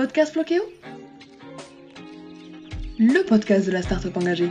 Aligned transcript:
Podcast 0.00 0.34
Le 2.98 3.22
podcast 3.26 3.66
de 3.66 3.70
la 3.70 3.82
start-up 3.82 4.16
engagée. 4.16 4.48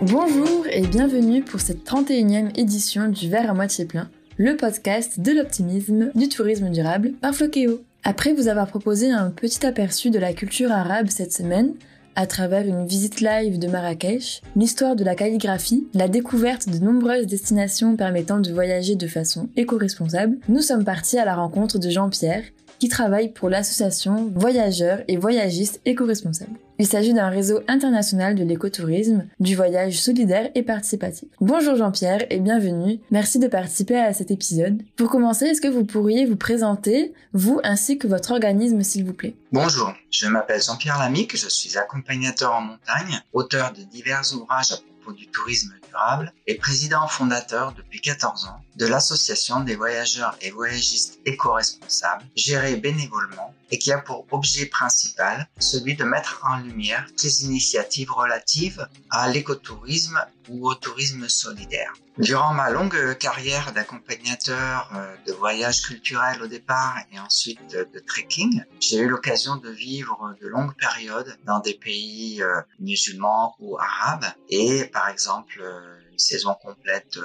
Bonjour 0.00 0.66
et 0.70 0.86
bienvenue 0.86 1.42
pour 1.42 1.60
cette 1.60 1.84
31e 1.84 2.58
édition 2.58 3.08
du 3.08 3.28
Verre 3.28 3.50
à 3.50 3.54
moitié 3.54 3.84
plein, 3.84 4.08
le 4.38 4.56
podcast 4.56 5.20
de 5.20 5.32
l'optimisme 5.32 6.10
du 6.14 6.30
tourisme 6.30 6.70
durable 6.70 7.12
par 7.20 7.34
Floqueo. 7.34 7.82
Après 8.02 8.32
vous 8.32 8.48
avoir 8.48 8.66
proposé 8.66 9.10
un 9.10 9.28
petit 9.28 9.66
aperçu 9.66 10.08
de 10.08 10.18
la 10.18 10.32
culture 10.32 10.72
arabe 10.72 11.08
cette 11.10 11.34
semaine, 11.34 11.74
à 12.18 12.26
travers 12.26 12.66
une 12.66 12.84
visite 12.84 13.20
live 13.20 13.60
de 13.60 13.68
Marrakech, 13.68 14.42
l'histoire 14.56 14.96
de 14.96 15.04
la 15.04 15.14
calligraphie, 15.14 15.86
la 15.94 16.08
découverte 16.08 16.68
de 16.68 16.84
nombreuses 16.84 17.28
destinations 17.28 17.94
permettant 17.94 18.40
de 18.40 18.52
voyager 18.52 18.96
de 18.96 19.06
façon 19.06 19.48
éco-responsable, 19.54 20.36
nous 20.48 20.60
sommes 20.60 20.84
partis 20.84 21.16
à 21.16 21.24
la 21.24 21.36
rencontre 21.36 21.78
de 21.78 21.88
Jean-Pierre, 21.88 22.42
qui 22.78 22.88
travaille 22.88 23.32
pour 23.32 23.48
l'association 23.48 24.32
Voyageurs 24.34 25.00
et 25.08 25.16
Voyagistes 25.16 25.80
éco-responsables. 25.84 26.58
Il 26.80 26.86
s'agit 26.86 27.12
d'un 27.12 27.28
réseau 27.28 27.60
international 27.66 28.36
de 28.36 28.44
l'écotourisme, 28.44 29.26
du 29.40 29.56
voyage 29.56 30.00
solidaire 30.00 30.48
et 30.54 30.62
participatif. 30.62 31.28
Bonjour 31.40 31.74
Jean-Pierre 31.74 32.24
et 32.30 32.38
bienvenue. 32.38 33.00
Merci 33.10 33.40
de 33.40 33.48
participer 33.48 33.96
à 33.96 34.12
cet 34.12 34.30
épisode. 34.30 34.80
Pour 34.94 35.10
commencer, 35.10 35.46
est-ce 35.46 35.60
que 35.60 35.66
vous 35.66 35.84
pourriez 35.84 36.24
vous 36.24 36.36
présenter, 36.36 37.12
vous 37.32 37.60
ainsi 37.64 37.98
que 37.98 38.06
votre 38.06 38.30
organisme, 38.30 38.82
s'il 38.84 39.04
vous 39.04 39.12
plaît? 39.12 39.34
Bonjour, 39.50 39.92
je 40.10 40.28
m'appelle 40.28 40.62
Jean-Pierre 40.62 40.98
Lamique, 40.98 41.36
je 41.36 41.48
suis 41.48 41.76
accompagnateur 41.76 42.54
en 42.54 42.60
montagne, 42.60 43.20
auteur 43.32 43.72
de 43.72 43.82
divers 43.82 44.22
ouvrages 44.34 44.74
du 45.12 45.28
tourisme 45.28 45.74
durable 45.88 46.32
et 46.46 46.56
président 46.56 47.06
fondateur 47.08 47.72
depuis 47.72 48.00
14 48.00 48.46
ans 48.46 48.60
de 48.76 48.86
l'association 48.86 49.60
des 49.60 49.76
voyageurs 49.76 50.36
et 50.40 50.50
voyagistes 50.50 51.18
éco-responsables, 51.24 52.24
gérée 52.36 52.76
bénévolement 52.76 53.54
et 53.70 53.78
qui 53.78 53.92
a 53.92 53.98
pour 53.98 54.26
objet 54.30 54.66
principal 54.66 55.48
celui 55.58 55.94
de 55.94 56.04
mettre 56.04 56.42
en 56.48 56.58
lumière 56.58 57.06
les 57.22 57.44
initiatives 57.44 58.12
relatives 58.12 58.88
à 59.10 59.28
l'écotourisme 59.28 60.20
ou 60.48 60.68
au 60.68 60.74
tourisme 60.74 61.28
solidaire. 61.28 61.92
Durant 62.18 62.52
ma 62.52 62.70
longue 62.70 63.16
carrière 63.18 63.72
d'accompagnateur 63.72 64.90
euh, 64.94 65.14
de 65.26 65.32
voyages 65.32 65.82
culturels 65.82 66.42
au 66.42 66.48
départ 66.48 66.96
et 67.12 67.18
ensuite 67.20 67.60
de 67.70 67.98
trekking, 68.00 68.64
j'ai 68.80 68.98
eu 68.98 69.08
l'occasion 69.08 69.56
de 69.56 69.70
vivre 69.70 70.34
de 70.40 70.48
longues 70.48 70.74
périodes 70.76 71.38
dans 71.44 71.60
des 71.60 71.74
pays 71.74 72.42
euh, 72.42 72.60
musulmans 72.80 73.54
ou 73.60 73.78
arabes 73.78 74.26
et 74.48 74.86
par 74.86 75.08
exemple 75.08 75.60
euh, 75.62 75.96
saison 76.16 76.56
complète, 76.60 77.16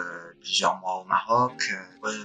plusieurs 0.42 0.78
mois 0.80 1.02
au 1.02 1.06
Maroc, 1.06 1.74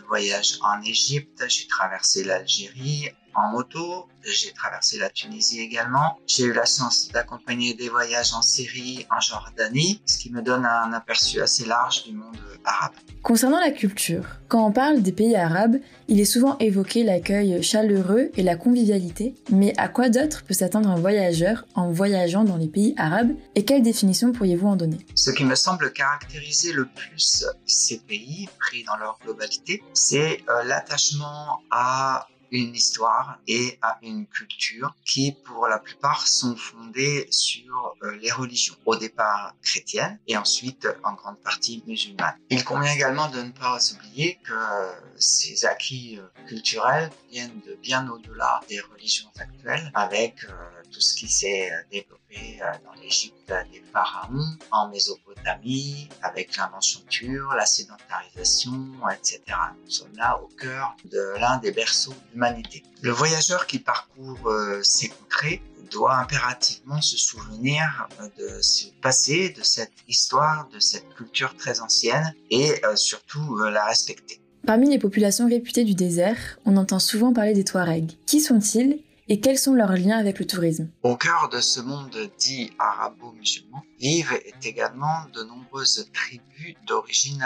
voyage 0.07 0.59
en 0.61 0.83
Égypte, 0.83 1.43
j'ai 1.49 1.67
traversé 1.67 2.25
l'Algérie 2.25 3.11
en 3.35 3.51
moto, 3.51 4.09
j'ai 4.23 4.53
traversé 4.53 4.99
la 4.99 5.11
Tunisie 5.11 5.61
également. 5.61 6.19
J'ai 6.27 6.45
eu 6.45 6.53
la 6.53 6.65
chance 6.65 7.09
d'accompagner 7.09 7.75
des 7.75 7.89
voyages 7.89 8.35
en 8.35 8.43
Syrie, 8.43 9.07
en 9.11 9.21
Jordanie, 9.21 10.03
ce 10.07 10.19
qui 10.19 10.31
me 10.31 10.43
donne 10.43 10.65
un 10.67 10.93
aperçu 10.93 11.41
assez 11.41 11.65
large 11.65 12.05
du 12.05 12.13
monde 12.13 12.37
arabe. 12.65 12.93
Concernant 13.23 13.61
la 13.61 13.71
culture, 13.71 14.25
quand 14.49 14.67
on 14.67 14.73
parle 14.73 15.03
des 15.03 15.13
pays 15.13 15.37
arabes, 15.37 15.77
il 16.09 16.21
est 16.21 16.25
souvent 16.25 16.57
évoqué 16.59 17.05
l'accueil 17.05 17.63
chaleureux 17.63 18.31
et 18.37 18.43
la 18.43 18.57
convivialité, 18.57 19.35
mais 19.51 19.75
à 19.77 19.89
quoi 19.89 20.09
d'autre 20.09 20.45
peut 20.45 20.55
s'attendre 20.55 20.89
un 20.89 20.97
voyageur 20.97 21.65
en 21.75 21.91
voyageant 21.91 22.45
dans 22.45 22.57
les 22.57 22.69
pays 22.69 22.95
arabes 22.97 23.33
et 23.55 23.65
quelle 23.65 23.83
définition 23.83 24.33
pourriez-vous 24.33 24.69
en 24.69 24.77
donner? 24.77 24.99
Ce 25.15 25.31
qui 25.31 25.45
me 25.45 25.55
semble 25.55 25.93
caractériser 25.93 26.73
le 26.73 26.87
plus 26.87 27.45
ces 27.67 27.99
pays 27.99 28.49
pris 28.59 28.85
dans 28.85 28.97
leur 28.97 29.19
globalité, 29.23 29.83
c'est 29.93 30.43
euh, 30.49 30.65
l'attachement 30.65 31.61
à 31.71 32.29
une 32.51 32.75
histoire 32.75 33.39
et 33.47 33.79
à 33.83 33.99
une 34.03 34.27
culture 34.27 34.95
qui, 35.05 35.33
pour 35.45 35.67
la 35.67 35.79
plupart, 35.79 36.27
sont 36.27 36.57
fondées 36.57 37.27
sur 37.31 37.95
euh, 38.03 38.17
les 38.17 38.31
religions. 38.31 38.75
Au 38.87 38.97
départ 38.97 39.55
chrétiennes 39.63 40.19
et 40.27 40.37
ensuite 40.37 40.89
en 41.05 41.15
grande 41.15 41.39
partie 41.39 41.83
musulmanes. 41.87 42.37
Il 42.51 42.65
convient 42.65 42.93
également 42.93 43.29
de 43.29 43.43
ne 43.43 43.51
pas 43.51 43.79
oublier 43.95 44.39
que 44.45 44.53
euh, 44.53 44.93
ces 45.17 45.65
acquis 45.67 46.19
euh, 46.19 46.47
culturels 46.47 47.11
viennent 47.31 47.61
de 47.67 47.75
bien 47.83 48.09
au-delà 48.09 48.61
des 48.69 48.81
religions 48.81 49.31
actuelles 49.39 49.91
avec 49.95 50.47
tout 50.91 51.01
ce 51.01 51.15
qui 51.15 51.29
s'est 51.29 51.71
développé 51.91 52.61
dans 52.85 52.93
l'Égypte 53.01 53.53
des 53.71 53.83
pharaons, 53.93 54.57
en 54.71 54.89
Mésopotamie, 54.89 56.09
avec 56.23 56.57
l'invention 56.57 57.01
la 57.57 57.67
sédentarisation, 57.67 58.73
etc. 59.11 59.41
Nous 59.85 59.91
sommes 59.91 60.17
là 60.17 60.41
au 60.41 60.47
cœur 60.57 60.97
de 61.05 61.35
l'un 61.41 61.59
des 61.59 61.73
berceaux 61.73 62.15
Le 63.03 63.11
voyageur 63.11 63.67
qui 63.67 63.79
parcourt 63.79 64.49
euh, 64.49 64.81
ces 64.83 65.09
contrées 65.09 65.63
doit 65.91 66.17
impérativement 66.17 67.01
se 67.01 67.17
souvenir 67.17 68.09
euh, 68.21 68.29
de 68.39 68.63
ce 68.63 68.87
passé, 69.03 69.51
de 69.51 69.63
cette 69.63 69.93
histoire, 70.07 70.69
de 70.73 70.79
cette 70.79 71.09
culture 71.15 71.57
très 71.57 71.81
ancienne 71.81 72.35
et 72.51 72.85
euh, 72.85 72.95
surtout 72.95 73.57
la 73.57 73.87
respecter. 73.87 74.41
Parmi 74.67 74.91
les 74.91 74.99
populations 74.99 75.49
réputées 75.49 75.85
du 75.85 75.95
désert, 75.95 76.59
on 76.65 76.77
entend 76.77 76.99
souvent 76.99 77.33
parler 77.33 77.55
des 77.55 77.65
Touaregs. 77.65 78.13
Qui 78.27 78.41
sont-ils 78.41 79.01
et 79.29 79.41
quels 79.41 79.59
sont 79.59 79.75
leurs 79.75 79.93
liens 79.93 80.19
avec 80.19 80.39
le 80.39 80.47
tourisme? 80.47 80.89
Au 81.03 81.17
cœur 81.17 81.49
de 81.51 81.61
ce 81.61 81.81
monde 81.81 82.17
dit 82.39 82.71
arabo-musulman 82.79 83.83
vivent 84.01 84.41
également 84.63 85.27
de 85.35 85.43
nombreuses 85.43 86.09
tribus 86.13 86.75
d'origine 86.87 87.45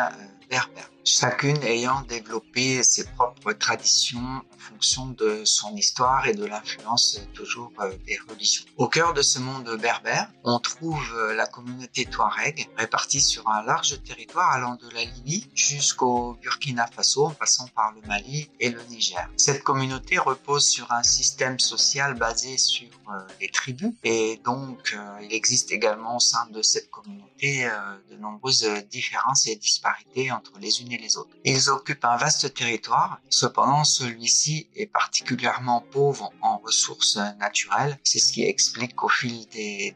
berbère 0.49 0.93
chacune 1.05 1.61
ayant 1.65 2.03
développé 2.03 2.83
ses 2.83 3.05
propres 3.05 3.53
traditions 3.53 4.21
en 4.21 4.59
fonction 4.59 5.07
de 5.09 5.43
son 5.45 5.75
histoire 5.77 6.27
et 6.29 6.35
de 6.35 6.45
l'influence 6.45 7.21
toujours 7.35 7.73
euh, 7.81 7.93
des 8.07 8.19
religions. 8.29 8.65
Au 8.77 8.89
cœur 8.89 9.13
de 9.15 9.23
ce 9.23 9.39
monde 9.39 9.77
berbère, 9.81 10.31
on 10.45 10.59
trouve 10.59 11.05
euh, 11.15 11.35
la 11.35 11.47
communauté 11.47 12.05
touareg 12.05 12.69
répartie 12.77 13.21
sur 13.21 13.49
un 13.49 13.65
large 13.65 14.01
territoire 14.05 14.53
allant 14.53 14.77
de 14.77 14.89
la 14.95 15.05
Libye 15.05 15.49
jusqu'au 15.55 16.37
Burkina 16.43 16.87
Faso 16.87 17.27
en 17.27 17.31
passant 17.31 17.67
par 17.75 17.93
le 17.93 18.07
Mali 18.07 18.49
et 18.61 18.71
le 18.71 18.83
Niger. 18.85 19.29
Cette 19.37 19.63
communauté 19.63 20.19
repose 20.19 20.69
sur 20.69 20.91
un 20.93 21.03
système 21.03 21.59
social 21.77 22.15
basé 22.15 22.57
sur 22.59 22.89
euh, 23.09 23.19
les 23.41 23.49
tribus 23.49 23.93
et 24.05 24.41
donc 24.45 24.97
il 25.23 25.33
existe 25.33 25.73
également 25.73 26.17
au 26.17 26.21
sein 26.21 26.45
de 26.51 26.63
cette 26.63 26.91
communauté 26.91 27.69
de 28.11 28.17
nombreuses 28.17 28.67
différences 28.91 29.47
et 29.47 29.57
disparités 29.57 30.31
entre 30.31 30.53
les 30.61 30.81
unes 30.81 30.93
les 30.99 31.17
autres. 31.17 31.31
Ils 31.45 31.71
occupent 31.71 32.05
un 32.05 32.17
vaste 32.17 32.53
territoire, 32.55 33.21
cependant 33.29 33.85
celui-ci 33.85 34.69
est 34.77 34.87
particulièrement 34.87 35.81
pauvre 35.81 36.33
en 36.41 36.59
ressources 36.59 37.19
naturelles. 37.39 37.99
C'est 38.05 38.19
ce 38.19 38.33
qui 38.33 38.45
explique 38.45 38.95
qu'au 38.95 39.09
fil 39.09 39.47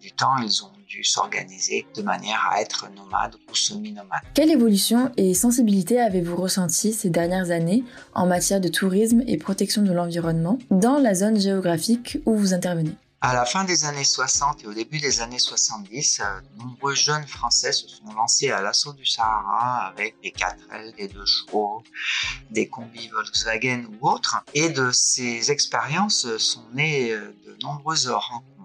du 0.01 0.13
temps, 0.13 0.39
ils 0.39 0.65
ont 0.65 0.73
dû 0.87 1.05
s'organiser 1.05 1.87
de 1.95 2.03
manière 2.03 2.49
à 2.51 2.61
être 2.61 2.89
nomades 2.95 3.37
ou 3.51 3.55
semi-nomades. 3.55 4.23
Quelle 4.35 4.51
évolution 4.51 5.13
et 5.17 5.35
sensibilité 5.35 6.01
avez-vous 6.01 6.37
ressenti 6.37 6.93
ces 6.93 7.11
dernières 7.11 7.51
années 7.51 7.85
en 8.15 8.27
matière 8.27 8.61
de 8.61 8.69
tourisme 8.69 9.23
et 9.27 9.37
protection 9.37 9.83
de 9.83 9.93
l'environnement 9.93 10.59
dans 10.71 10.99
la 10.99 11.15
zone 11.15 11.39
géographique 11.41 12.19
où 12.27 12.37
vous 12.37 12.55
intervenez? 12.55 12.97
À 13.23 13.33
la 13.33 13.47
fin 13.47 13.65
des 13.65 13.87
années 13.87 14.05
60 14.05 14.63
et 14.63 14.67
au 14.67 14.75
début 14.75 14.99
des 14.99 15.21
années 15.23 15.39
70, 15.39 16.21
euh, 16.21 16.41
de 16.43 16.63
nombreux 16.63 16.95
jeunes 16.95 17.27
Français 17.27 17.73
se 17.73 17.89
sont 17.89 18.13
lancés 18.15 18.51
à 18.51 18.61
l'assaut 18.61 18.93
du 18.93 19.07
Sahara 19.07 19.87
avec 19.87 20.15
des 20.23 20.31
4L, 20.31 20.95
des 20.95 21.09
deux 21.09 21.25
chevaux, 21.25 21.83
des 22.51 22.69
combis 22.69 23.09
Volkswagen 23.09 23.85
ou 23.87 24.09
autres. 24.09 24.45
Et 24.53 24.69
de 24.69 24.91
ces 24.93 25.51
expériences 25.51 26.37
sont 26.37 26.69
nées 26.75 27.11
euh, 27.11 27.35
de 27.47 27.57
nombreuses 27.63 28.07
rencontres. 28.09 28.56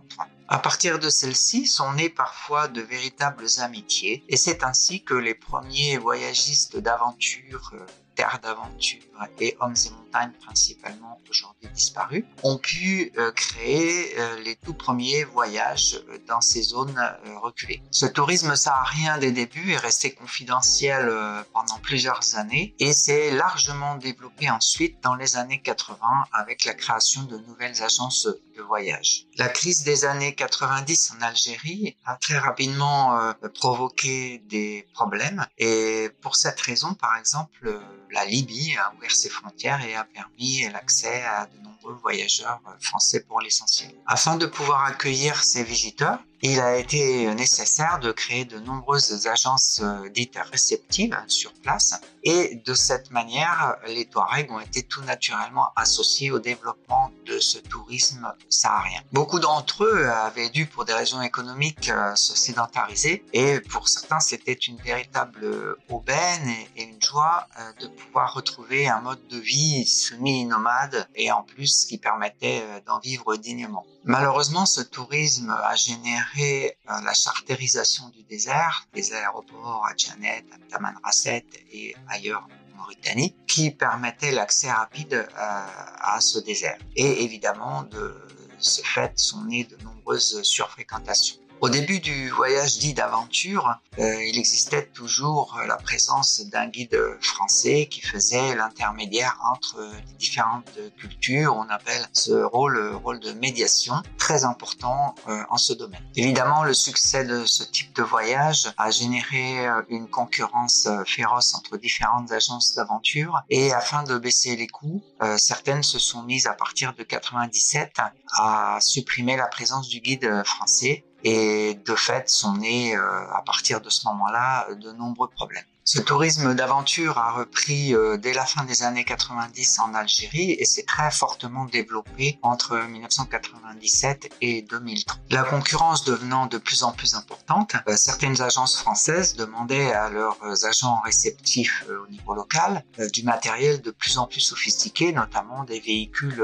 À 0.53 0.59
partir 0.59 1.00
de 1.00 1.09
celles-ci 1.09 1.66
sont 1.66 1.94
nées 1.94 2.09
parfois 2.09 2.67
de 2.67 2.81
véritables 2.81 3.45
amitiés 3.59 4.22
et 4.28 4.35
c'est 4.35 4.66
ainsi 4.66 5.02
que 5.02 5.14
les 5.14 5.34
premiers 5.34 5.97
voyagistes 5.97 6.76
d'aventure 6.76 7.72
euh, 7.73 7.85
terres 8.16 8.40
d'aventure 8.43 9.02
et 9.40 9.55
hommes 9.59 9.76
et 9.85 9.90
montagnes 9.90 10.34
principalement 10.43 11.20
aujourd'hui 11.29 11.70
disparus, 11.73 12.23
ont 12.43 12.58
pu 12.58 13.11
euh, 13.17 13.31
créer 13.31 14.20
euh, 14.20 14.41
les 14.41 14.55
tout 14.55 14.73
premiers 14.73 15.23
voyages 15.23 16.02
euh, 16.09 16.17
dans 16.28 16.41
ces 16.41 16.61
zones 16.61 16.99
reculées. 17.41 17.81
Ce 17.91 18.05
tourisme 18.05 18.55
saharien 18.55 19.17
des 19.17 19.31
débuts 19.31 19.72
est 19.72 19.78
resté 19.78 20.11
confidentiel 20.11 21.11
pendant 21.53 21.79
plusieurs 21.79 22.35
années 22.35 22.76
et 22.79 22.93
s'est 22.93 23.31
largement 23.31 23.96
développé 23.96 24.49
ensuite 24.49 25.02
dans 25.03 25.16
les 25.16 25.37
années 25.37 25.61
80 25.61 25.97
avec 26.34 26.66
la 26.66 26.73
création 26.73 27.23
de 27.23 27.37
nouvelles 27.37 27.81
agences 27.81 28.28
voyage. 28.61 29.25
La 29.37 29.49
crise 29.49 29.84
des 29.84 30.05
années 30.05 30.35
90 30.35 31.13
en 31.17 31.22
Algérie 31.22 31.97
a 32.05 32.16
très 32.16 32.37
rapidement 32.37 33.34
provoqué 33.55 34.40
des 34.49 34.87
problèmes 34.93 35.46
et 35.58 36.09
pour 36.22 36.35
cette 36.35 36.59
raison, 36.59 36.93
par 36.93 37.17
exemple, 37.17 37.81
la 38.11 38.25
Libye 38.25 38.75
a 38.78 38.93
ouvert 38.96 39.11
ses 39.11 39.29
frontières 39.29 39.84
et 39.85 39.96
a 39.96 40.03
permis 40.03 40.67
l'accès 40.69 41.23
à 41.23 41.46
de 41.46 41.58
nombreux 41.63 41.93
voyageurs 41.93 42.61
français 42.79 43.22
pour 43.22 43.41
l'essentiel. 43.41 43.91
Afin 44.05 44.35
de 44.35 44.46
pouvoir 44.46 44.85
accueillir 44.85 45.43
ces 45.43 45.64
visiteurs, 45.64 46.19
il 46.43 46.59
a 46.59 46.78
été 46.78 47.34
nécessaire 47.35 47.99
de 47.99 48.11
créer 48.11 48.46
de 48.46 48.58
nombreuses 48.59 49.28
agences 49.28 49.82
euh, 49.84 50.09
dites 50.09 50.40
réceptives 50.52 51.16
sur 51.28 51.53
place 51.53 51.93
et 52.23 52.61
de 52.66 52.73
cette 52.73 53.11
manière, 53.11 53.78
les 53.88 54.05
Touaregs 54.05 54.52
ont 54.52 54.59
été 54.59 54.84
tout 54.84 55.02
naturellement 55.03 55.70
associés 55.76 56.32
au 56.32 56.40
développement 56.40 57.11
de 57.26 57.40
ce 57.40 57.59
tourisme 57.59 58.32
saharien. 58.49 59.02
Beaucoup 59.11 59.40
d'entre 59.40 59.84
eux 59.84 60.08
avaient 60.09 60.49
dû, 60.49 60.66
pour 60.66 60.85
des 60.85 60.93
raisons 60.93 61.22
économiques, 61.22 61.90
euh, 61.90 62.16
se 62.16 62.35
sédentariser 62.35 63.23
et 63.34 63.59
pour 63.59 63.88
certains, 63.88 64.20
c'était 64.20 64.53
une 64.53 64.78
véritable 64.78 65.78
aubaine 65.90 66.49
et 66.76 66.84
une 66.84 67.02
joie 67.02 67.47
euh, 67.59 67.72
de 67.82 67.88
pouvoir 67.88 68.34
retrouver 68.34 68.88
un 68.88 69.02
mode 69.02 69.28
de 69.28 69.38
vie 69.38 69.85
semi-nomade 69.85 71.08
et 71.16 71.32
en 71.32 71.43
plus 71.43 71.85
qui 71.85 71.97
permettait 71.97 72.64
d'en 72.88 72.99
vivre 72.99 73.35
dignement. 73.35 73.85
Malheureusement, 74.03 74.66
ce 74.66 74.82
tourisme 74.82 75.55
a 75.64 75.76
généré 75.76 76.30
euh, 76.39 76.69
la 76.87 77.13
charterisation 77.13 78.09
du 78.09 78.23
désert, 78.23 78.87
des 78.93 79.13
aéroports 79.13 79.85
à 79.85 79.93
Janet, 79.95 80.45
à 80.51 80.57
Tamanrasset 80.72 81.45
et 81.72 81.95
ailleurs 82.07 82.47
en 82.73 82.78
Mauritanie, 82.78 83.35
qui 83.47 83.72
permettaient 83.72 84.31
l'accès 84.31 84.72
rapide 84.72 85.13
euh, 85.13 85.28
à 85.35 86.19
ce 86.22 86.39
désert. 86.39 86.78
Et 86.95 87.23
évidemment, 87.23 87.83
de 87.83 88.16
ce 88.59 88.81
fait 88.83 89.17
sont 89.17 89.43
nées 89.45 89.63
de 89.63 89.75
nombreuses 89.83 90.41
surfréquentations. 90.43 91.41
Au 91.61 91.69
début 91.69 91.99
du 91.99 92.28
voyage 92.29 92.79
dit 92.79 92.96
d'aventure, 92.96 93.75
euh, 93.99 94.25
il 94.25 94.40
existait 94.40 94.87
toujours 94.87 95.59
la 95.67 95.75
présence 95.75 96.41
d'un 96.47 96.66
guide 96.66 96.99
français 97.22 97.85
qui 97.85 98.02
faisait 98.02 98.55
l'intermédiaire 98.55 99.37
entre 99.53 99.79
les 100.08 100.13
différentes 100.16 100.79
cultures. 100.97 101.55
On 101.55 101.69
appelle 101.69 102.03
ce 102.13 102.31
rôle 102.31 102.73
le 102.73 102.96
rôle 102.96 103.19
de 103.19 103.31
médiation, 103.34 103.93
très 104.17 104.43
important 104.43 105.13
euh, 105.28 105.43
en 105.52 105.58
ce 105.58 105.73
domaine. 105.73 106.02
Évidemment, 106.16 106.63
le 106.63 106.73
succès 106.73 107.25
de 107.25 107.46
ce 107.46 107.64
type 107.64 107.96
de 107.96 108.02
voyage 108.02 108.73
a 108.78 108.90
généré 108.90 109.67
euh, 109.67 109.84
une 109.90 110.09
concurrence 110.09 110.87
féroce 111.05 111.53
entre 111.53 111.78
différentes 111.78 112.31
agences 112.31 112.73
d'aventure 112.73 113.40
et 113.52 113.72
afin 113.72 114.02
de 114.02 114.17
baisser 114.17 114.55
les 114.55 114.67
coûts, 114.67 115.03
certaines 115.37 115.84
se 115.84 115.99
sont 115.99 116.23
mises 116.23 116.47
à 116.47 116.53
partir 116.53 116.96
de 116.96 117.03
97 117.03 117.97
à 118.40 118.79
supprimer 118.81 119.37
la 119.37 119.46
présence 119.47 119.87
du 119.87 119.99
guide 119.99 120.43
français 120.43 121.05
et 121.23 121.76
de 121.76 121.96
fait 121.96 122.29
sont 122.29 122.56
nés 122.58 122.96
euh, 122.96 123.34
à 123.34 123.41
partir 123.46 123.82
de 123.82 123.90
ce 123.90 124.08
moment-là 124.08 124.68
de 124.73 124.91
nombreux 124.91 125.29
problèmes. 125.29 125.66
Ce 125.83 125.99
tourisme 125.99 126.53
d'aventure 126.53 127.17
a 127.17 127.31
repris 127.31 127.93
euh, 127.93 128.17
dès 128.17 128.33
la 128.33 128.45
fin 128.45 128.63
des 128.66 128.83
années 128.83 129.03
90 129.03 129.79
en 129.79 129.93
Algérie 129.93 130.51
et 130.51 130.66
s'est 130.66 130.83
très 130.83 131.09
fortement 131.11 131.66
développé 131.66 132.39
entre 132.43 132.78
1997 132.78 134.29
et 134.41 134.61
2003. 134.61 135.17
La 135.31 135.43
concurrence 135.43 136.03
devenant 136.05 136.45
de 136.45 136.57
plus 136.57 136.83
en 136.83 136.91
plus 136.91 137.16
importante, 137.16 137.75
euh, 137.87 137.95
certaines 137.95 138.41
agences 138.41 138.78
françaises 138.78 139.35
demandaient 139.35 139.91
à 139.91 140.09
leurs 140.09 140.66
agents 140.66 141.01
réceptifs 141.01 141.85
au 141.89 142.09
niveau 142.11 142.35
local 142.35 142.83
du 143.11 143.23
matériel 143.23 143.81
de 143.81 143.91
plus 143.91 144.17
en 144.17 144.28
plus 144.28 144.41
sophistiqué, 144.41 145.11
notamment 145.13 145.63
des 145.63 145.79
véhicules 145.79 146.41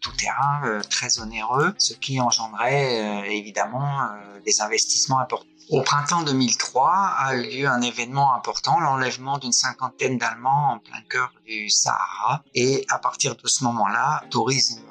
tout-terrain 0.00 0.62
euh, 0.64 0.80
très 0.82 1.20
onéreux, 1.20 1.74
ce 1.78 1.94
qui 1.94 2.20
engendrait 2.20 3.00
euh, 3.00 3.30
évidemment 3.30 4.02
euh, 4.02 4.40
des 4.44 4.60
investissements 4.60 5.20
importants. 5.20 5.46
Au 5.70 5.82
printemps 5.82 6.22
2003 6.22 6.90
a 7.16 7.36
eu 7.36 7.42
lieu 7.48 7.68
un 7.68 7.80
événement 7.80 8.34
important, 8.34 8.80
l'enlèvement 8.80 9.38
d'une 9.38 9.52
cinquantaine 9.52 10.18
d'Allemands 10.18 10.72
en 10.72 10.78
plein 10.80 11.00
cœur 11.08 11.32
du 11.46 11.70
Sahara. 11.70 12.42
Et 12.56 12.84
à 12.88 12.98
partir 12.98 13.36
de 13.36 13.46
ce 13.46 13.62
moment-là, 13.62 14.24
tourisme 14.30 14.82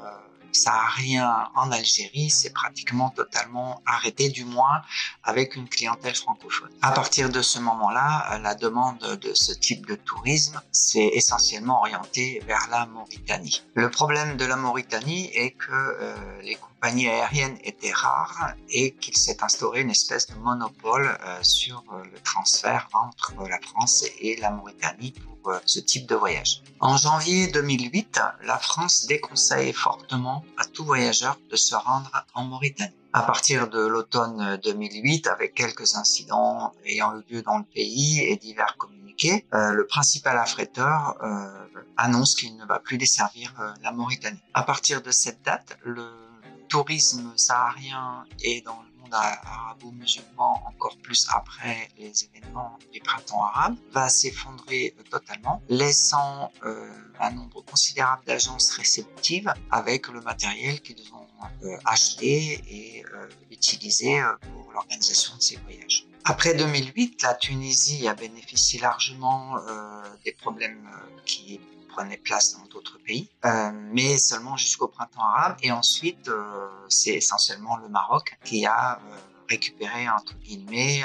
saharien 0.52 1.50
en 1.56 1.72
Algérie 1.72 2.30
s'est 2.30 2.52
pratiquement 2.52 3.10
totalement 3.10 3.82
arrêté, 3.86 4.30
du 4.30 4.46
moins 4.46 4.82
avec 5.24 5.56
une 5.56 5.68
clientèle 5.68 6.16
francophone. 6.16 6.70
À 6.82 6.92
partir 6.92 7.30
de 7.30 7.42
ce 7.42 7.60
moment-là, 7.60 8.40
la 8.42 8.56
demande 8.56 9.20
de 9.22 9.34
ce 9.34 9.54
type 9.54 9.86
de 9.86 9.96
tourisme 9.96 10.62
s'est 10.72 11.12
essentiellement 11.14 11.80
orientée 11.80 12.42
vers 12.48 12.68
la 12.72 12.86
Mauritanie. 12.86 13.64
Le 13.74 13.90
problème 13.90 14.38
de 14.38 14.46
la 14.46 14.56
Mauritanie 14.56 15.30
est 15.34 15.52
que 15.52 15.72
euh, 15.72 16.16
les 16.42 16.56
compagnies 16.56 17.10
aériennes 17.10 17.58
étaient 17.64 17.92
rares 17.92 18.54
et 18.70 18.92
qu'il 18.92 19.18
s'est 19.18 19.44
instauré 19.44 19.82
une 19.82 19.90
espèce 19.90 20.28
de 20.28 20.36
monopole 20.36 21.18
euh, 21.26 21.40
sur 21.44 21.84
euh, 21.92 22.04
le 22.12 22.20
transfert 22.22 22.88
entre 22.94 23.34
la 23.48 23.60
France 23.60 24.06
et 24.20 24.38
la 24.38 24.50
Mauritanie 24.52 25.14
euh, 25.18 25.39
ce 25.66 25.80
type 25.80 26.08
de 26.08 26.16
voyage. 26.16 26.62
En 26.80 26.98
janvier 26.98 27.48
2008, 27.48 28.20
la 28.44 28.58
France 28.58 29.06
déconseille 29.08 29.74
fortement 29.74 30.44
à 30.58 30.66
tout 30.66 30.86
voyageur 30.86 31.38
de 31.50 31.56
se 31.56 31.76
rendre 31.76 32.12
en 32.34 32.44
Mauritanie. 32.46 32.96
À 33.12 33.24
partir 33.24 33.68
de 33.70 33.80
l'automne 33.80 34.60
2008, 34.64 35.28
avec 35.28 35.56
quelques 35.56 35.96
incidents 35.96 36.74
ayant 36.86 37.18
eu 37.18 37.34
lieu 37.34 37.42
dans 37.42 37.58
le 37.58 37.64
pays 37.64 38.20
et 38.20 38.38
divers 38.38 38.76
communiqués, 38.78 39.46
le 39.52 39.84
principal 39.88 40.38
affréteur 40.38 41.18
annonce 41.98 42.36
qu'il 42.36 42.56
ne 42.56 42.66
va 42.66 42.80
plus 42.80 42.98
desservir 42.98 43.54
la 43.82 43.92
Mauritanie. 43.92 44.40
À 44.54 44.64
partir 44.64 45.02
de 45.02 45.12
cette 45.12 45.42
date, 45.44 45.78
le 45.84 46.08
tourisme 46.70 47.34
saharien 47.36 48.26
et 48.44 48.62
dans 48.62 48.80
monde 49.10 49.20
arabo-musulman, 49.22 50.64
encore 50.68 50.98
plus 50.98 51.28
après 51.34 51.90
les 51.98 52.26
événements 52.26 52.78
du 52.94 53.00
printemps 53.00 53.44
arabe, 53.44 53.76
va 53.92 54.10
s'effondrer 54.10 54.96
euh, 54.98 55.04
totalement, 55.10 55.62
laissant 55.70 56.52
euh, 56.66 56.90
un 57.20 57.32
nombre 57.32 57.62
considérable 57.62 58.24
d'agences 58.26 58.72
réceptives 58.72 59.54
avec 59.72 60.08
le 60.08 60.22
matériel 60.22 60.82
qu'ils 60.82 61.12
ont 61.14 61.66
euh, 61.66 61.78
acheté 61.86 62.62
et 62.68 63.04
utilisé 63.52 64.22
pour 64.42 64.72
l'organisation 64.72 65.36
de 65.36 65.42
ces 65.42 65.58
voyages. 65.58 66.06
Après 66.26 66.54
2008, 66.54 67.24
la 67.24 67.34
Tunisie 67.34 68.08
a 68.08 68.14
bénéficié 68.14 68.80
largement 68.80 69.56
des 70.24 70.32
problèmes 70.34 70.88
qui 71.26 71.60
prenait 71.90 72.18
place 72.18 72.56
dans 72.58 72.66
d'autres 72.68 73.00
pays, 73.06 73.30
euh, 73.46 73.72
mais 73.92 74.18
seulement 74.18 74.56
jusqu'au 74.58 74.88
printemps 74.88 75.24
arabe. 75.24 75.58
Et 75.62 75.72
ensuite, 75.72 76.28
euh, 76.28 76.68
c'est 76.88 77.16
essentiellement 77.16 77.78
le 77.78 77.90
Maroc 77.90 78.38
qui 78.44 78.66
a 78.66 78.94
euh, 78.94 79.16
récupéré, 79.50 80.08
entre 80.10 80.36
guillemets, 80.38 81.04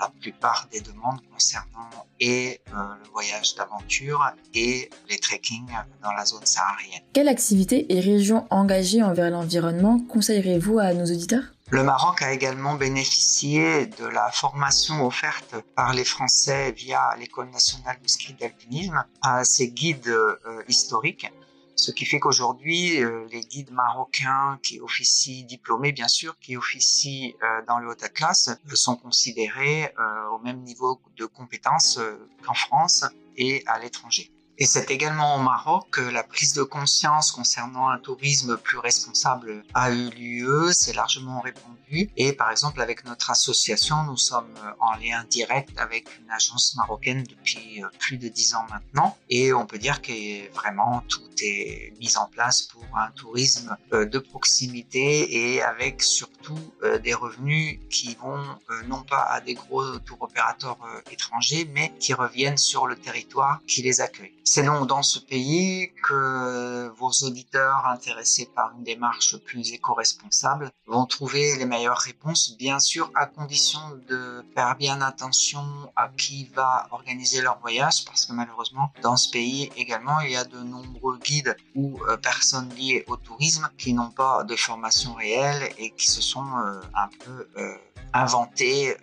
la 0.00 0.08
plupart 0.20 0.68
des 0.70 0.80
demandes 0.80 1.20
concernant 1.32 1.90
et 2.20 2.60
le 2.72 3.10
voyage 3.10 3.56
d'aventure 3.56 4.24
et 4.54 4.90
les 5.08 5.18
trekking 5.18 5.66
dans 6.02 6.12
la 6.12 6.24
zone 6.24 6.46
saharienne. 6.46 7.02
Quelle 7.12 7.28
activité 7.28 7.92
et 7.92 8.00
région 8.00 8.46
engagée 8.50 9.02
envers 9.02 9.30
l'environnement 9.30 9.98
conseillerez-vous 9.98 10.78
à 10.78 10.94
nos 10.94 11.04
auditeurs? 11.04 11.53
Le 11.70 11.82
Maroc 11.82 12.20
a 12.20 12.32
également 12.32 12.74
bénéficié 12.74 13.86
de 13.86 14.04
la 14.04 14.30
formation 14.30 15.06
offerte 15.06 15.56
par 15.74 15.94
les 15.94 16.04
Français 16.04 16.72
via 16.72 17.16
l'École 17.18 17.50
nationale 17.50 17.98
de 18.02 18.08
ski 18.08 18.34
d'alpinisme 18.34 19.02
à 19.22 19.44
ses 19.44 19.70
guides 19.70 20.08
euh, 20.08 20.62
historiques. 20.68 21.26
Ce 21.74 21.90
qui 21.90 22.04
fait 22.04 22.20
qu'aujourd'hui, 22.20 23.02
euh, 23.02 23.26
les 23.32 23.40
guides 23.40 23.72
marocains 23.72 24.58
qui 24.62 24.78
officient 24.80 25.46
diplômés, 25.46 25.92
bien 25.92 26.06
sûr, 26.06 26.38
qui 26.38 26.56
officient 26.56 27.32
euh, 27.42 27.62
dans 27.66 27.78
le 27.78 27.88
haut 27.88 28.04
Atlas, 28.04 28.50
sont 28.74 28.96
considérés 28.96 29.92
au 30.32 30.38
même 30.38 30.60
niveau 30.62 31.00
de 31.16 31.24
compétences 31.24 31.98
qu'en 32.44 32.54
France 32.54 33.04
et 33.36 33.62
à 33.66 33.78
l'étranger. 33.78 34.33
Et 34.56 34.66
c'est 34.66 34.90
également 34.90 35.36
au 35.36 35.40
Maroc 35.40 35.88
que 35.90 36.00
la 36.00 36.22
prise 36.22 36.52
de 36.52 36.62
conscience 36.62 37.32
concernant 37.32 37.88
un 37.88 37.98
tourisme 37.98 38.56
plus 38.56 38.78
responsable 38.78 39.64
a 39.74 39.90
eu 39.90 40.10
lieu, 40.10 40.72
c'est 40.72 40.92
largement 40.92 41.40
répandu. 41.40 42.10
Et 42.16 42.32
par 42.32 42.50
exemple, 42.50 42.80
avec 42.80 43.04
notre 43.04 43.30
association, 43.30 44.04
nous 44.04 44.16
sommes 44.16 44.54
en 44.80 44.92
lien 44.96 45.24
direct 45.28 45.70
avec 45.76 46.08
une 46.18 46.30
agence 46.30 46.74
marocaine 46.76 47.24
depuis 47.24 47.82
euh, 47.82 47.88
plus 47.98 48.16
de 48.16 48.28
dix 48.28 48.54
ans 48.54 48.64
maintenant. 48.70 49.16
Et 49.28 49.52
on 49.52 49.66
peut 49.66 49.78
dire 49.78 50.00
que 50.02 50.52
vraiment 50.52 51.02
tout 51.08 51.22
est 51.42 51.92
mis 52.00 52.16
en 52.16 52.26
place 52.26 52.62
pour 52.62 52.84
un 52.96 53.10
tourisme 53.10 53.76
euh, 53.92 54.06
de 54.06 54.18
proximité 54.18 55.54
et 55.54 55.62
avec 55.62 56.02
surtout 56.02 56.58
euh, 56.82 56.98
des 56.98 57.14
revenus 57.14 57.80
qui 57.90 58.16
vont 58.20 58.42
non 58.86 59.02
pas 59.02 59.22
à 59.22 59.40
des 59.40 59.54
gros 59.54 59.98
tour 60.00 60.18
opérateurs 60.22 60.78
étrangers, 61.10 61.68
mais 61.72 61.92
qui 61.98 62.14
reviennent 62.14 62.58
sur 62.58 62.86
le 62.86 62.96
territoire 62.96 63.60
qui 63.66 63.82
les 63.82 64.00
accueille. 64.00 64.34
C'est 64.46 64.62
donc 64.62 64.86
dans 64.88 65.02
ce 65.02 65.18
pays 65.18 65.90
que 66.02 66.88
vos 66.98 67.10
auditeurs 67.22 67.86
intéressés 67.86 68.46
par 68.54 68.72
une 68.76 68.84
démarche 68.84 69.38
plus 69.38 69.72
éco-responsable 69.72 70.70
vont 70.86 71.06
trouver 71.06 71.56
les 71.56 71.64
meilleures 71.64 71.96
réponses, 71.98 72.54
bien 72.58 72.78
sûr 72.78 73.10
à 73.14 73.24
condition 73.24 73.80
de 74.06 74.44
faire 74.54 74.76
bien 74.76 75.00
attention 75.00 75.64
à 75.96 76.10
qui 76.10 76.44
va 76.54 76.86
organiser 76.90 77.40
leur 77.40 77.58
voyage, 77.60 78.04
parce 78.04 78.26
que 78.26 78.32
malheureusement 78.32 78.92
dans 79.02 79.16
ce 79.16 79.30
pays 79.30 79.72
également 79.76 80.20
il 80.20 80.32
y 80.32 80.36
a 80.36 80.44
de 80.44 80.58
nombreux 80.58 81.18
guides 81.18 81.56
ou 81.74 81.98
euh, 82.06 82.18
personnes 82.18 82.68
liées 82.76 83.04
au 83.08 83.16
tourisme 83.16 83.70
qui 83.78 83.94
n'ont 83.94 84.10
pas 84.10 84.44
de 84.44 84.56
formation 84.56 85.14
réelle 85.14 85.72
et 85.78 85.90
qui 85.92 86.06
se 86.06 86.20
sont 86.20 86.44
euh, 86.58 86.80
un 86.94 87.08
peu 87.24 87.48
euh, 87.56 87.74
inventé 88.12 88.96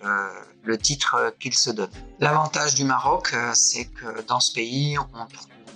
le 0.63 0.77
titre 0.77 1.35
qu'ils 1.37 1.53
se 1.53 1.69
donnent. 1.69 1.89
L'avantage 2.19 2.75
du 2.75 2.85
Maroc, 2.85 3.35
c'est 3.53 3.85
que 3.85 4.21
dans 4.21 4.39
ce 4.39 4.53
pays, 4.53 4.97
on 5.13 5.25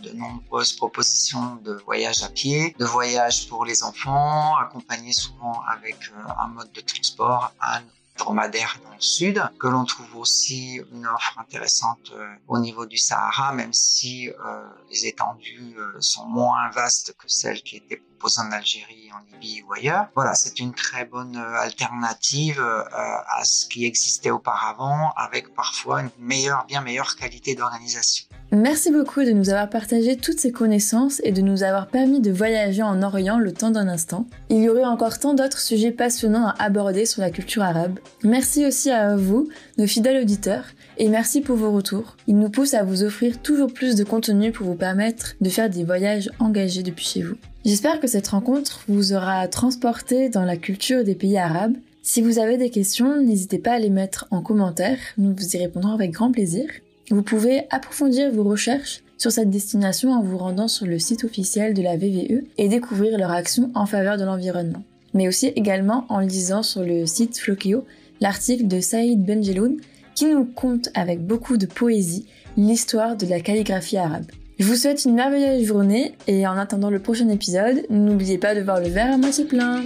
de 0.01 0.11
nombreuses 0.11 0.73
propositions 0.73 1.55
de 1.57 1.73
voyages 1.85 2.23
à 2.23 2.29
pied, 2.29 2.75
de 2.79 2.85
voyages 2.85 3.47
pour 3.47 3.65
les 3.65 3.83
enfants, 3.83 4.55
accompagnés 4.57 5.13
souvent 5.13 5.61
avec 5.67 5.97
un 6.37 6.47
mode 6.47 6.71
de 6.71 6.81
transport, 6.81 7.53
un 7.61 7.81
dromadaire 8.17 8.79
dans 8.83 8.93
le 8.93 9.01
sud, 9.01 9.43
que 9.59 9.67
l'on 9.67 9.85
trouve 9.85 10.15
aussi 10.17 10.81
une 10.91 11.05
offre 11.05 11.37
intéressante 11.37 12.11
euh, 12.13 12.33
au 12.47 12.59
niveau 12.59 12.85
du 12.85 12.97
Sahara, 12.97 13.51
même 13.53 13.73
si 13.73 14.29
euh, 14.29 14.67
les 14.89 15.07
étendues 15.07 15.75
euh, 15.77 15.99
sont 15.99 16.25
moins 16.25 16.69
vastes 16.69 17.13
que 17.17 17.27
celles 17.27 17.61
qui 17.61 17.77
étaient 17.77 18.01
en 18.37 18.51
Algérie, 18.51 19.09
en 19.13 19.19
Libye 19.31 19.63
ou 19.67 19.73
ailleurs. 19.73 20.07
Voilà, 20.15 20.33
c'est 20.33 20.59
une 20.59 20.73
très 20.73 21.05
bonne 21.05 21.35
alternative 21.35 22.59
à 22.59 23.43
ce 23.43 23.67
qui 23.67 23.85
existait 23.85 24.31
auparavant, 24.31 25.11
avec 25.15 25.53
parfois 25.53 26.01
une 26.01 26.09
meilleure, 26.19 26.65
bien 26.67 26.81
meilleure 26.81 27.15
qualité 27.15 27.55
d'organisation. 27.55 28.25
Merci 28.51 28.91
beaucoup 28.91 29.23
de 29.23 29.31
nous 29.31 29.49
avoir 29.49 29.69
partagé 29.69 30.17
toutes 30.17 30.39
ces 30.39 30.51
connaissances 30.51 31.19
et 31.23 31.31
de 31.31 31.41
nous 31.41 31.63
avoir 31.63 31.87
permis 31.87 32.21
de 32.21 32.31
voyager 32.31 32.83
en 32.83 33.01
Orient 33.01 33.39
le 33.39 33.51
temps 33.51 33.71
d'un 33.71 33.87
instant. 33.87 34.27
Il 34.49 34.61
y 34.61 34.69
aurait 34.69 34.85
encore 34.85 35.17
tant 35.19 35.33
d'autres 35.33 35.59
sujets 35.59 35.91
passionnants 35.91 36.47
à 36.47 36.63
aborder 36.63 37.05
sur 37.05 37.21
la 37.21 37.31
culture 37.31 37.63
arabe. 37.63 37.99
Merci 38.23 38.65
aussi 38.65 38.91
à 38.91 39.15
vous, 39.15 39.49
nos 39.77 39.87
fidèles 39.87 40.21
auditeurs, 40.21 40.65
et 40.97 41.09
merci 41.09 41.41
pour 41.41 41.55
vos 41.55 41.71
retours. 41.71 42.15
Ils 42.27 42.37
nous 42.37 42.49
poussent 42.49 42.73
à 42.73 42.83
vous 42.83 43.03
offrir 43.03 43.41
toujours 43.41 43.71
plus 43.73 43.95
de 43.95 44.03
contenu 44.03 44.51
pour 44.51 44.67
vous 44.67 44.75
permettre 44.75 45.35
de 45.41 45.49
faire 45.49 45.69
des 45.69 45.83
voyages 45.83 46.29
engagés 46.39 46.83
depuis 46.83 47.05
chez 47.05 47.21
vous. 47.21 47.35
J'espère 47.65 47.99
que 47.99 48.07
cette 48.07 48.27
rencontre 48.27 48.81
vous 48.87 49.13
aura 49.13 49.47
transporté 49.47 50.29
dans 50.29 50.43
la 50.43 50.57
culture 50.57 51.03
des 51.03 51.15
pays 51.15 51.37
arabes. 51.37 51.75
Si 52.03 52.21
vous 52.21 52.39
avez 52.39 52.57
des 52.57 52.69
questions, 52.69 53.21
n'hésitez 53.21 53.57
pas 53.57 53.73
à 53.73 53.79
les 53.79 53.89
mettre 53.89 54.27
en 54.29 54.41
commentaire, 54.41 54.99
nous 55.17 55.33
vous 55.35 55.55
y 55.55 55.57
répondrons 55.57 55.93
avec 55.93 56.11
grand 56.11 56.31
plaisir. 56.31 56.69
Vous 57.09 57.23
pouvez 57.23 57.63
approfondir 57.71 58.31
vos 58.31 58.43
recherches 58.43 59.01
sur 59.17 59.31
cette 59.31 59.49
destination 59.49 60.11
en 60.11 60.21
vous 60.21 60.37
rendant 60.37 60.67
sur 60.67 60.85
le 60.85 60.99
site 60.99 61.23
officiel 61.23 61.73
de 61.73 61.81
la 61.81 61.97
VVE 61.97 62.43
et 62.57 62.67
découvrir 62.67 63.17
leur 63.17 63.31
action 63.31 63.71
en 63.73 63.85
faveur 63.85 64.17
de 64.17 64.23
l'environnement. 64.23 64.83
Mais 65.13 65.27
aussi 65.27 65.47
également 65.47 66.05
en 66.09 66.19
lisant 66.19 66.63
sur 66.63 66.83
le 66.83 67.05
site 67.05 67.37
Flokeo 67.39 67.85
l'article 68.21 68.67
de 68.67 68.79
Saïd 68.79 69.23
Benjeloun 69.23 69.77
qui 70.15 70.25
nous 70.25 70.45
conte 70.45 70.89
avec 70.95 71.21
beaucoup 71.21 71.57
de 71.57 71.65
poésie 71.65 72.25
l'histoire 72.57 73.15
de 73.15 73.27
la 73.27 73.41
calligraphie 73.41 73.97
arabe. 73.97 74.25
Je 74.57 74.65
vous 74.65 74.75
souhaite 74.75 75.03
une 75.03 75.15
merveilleuse 75.15 75.67
journée 75.67 76.15
et 76.27 76.47
en 76.47 76.57
attendant 76.57 76.89
le 76.89 76.99
prochain 76.99 77.27
épisode, 77.29 77.85
n'oubliez 77.89 78.37
pas 78.37 78.55
de 78.55 78.61
voir 78.61 78.79
le 78.79 78.87
verre 78.87 79.13
à 79.13 79.17
moitié 79.17 79.43
plein. 79.43 79.83